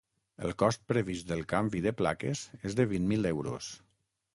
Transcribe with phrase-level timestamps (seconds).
[0.47, 3.75] El cost previst del canvi de plaques és de vint mil euros.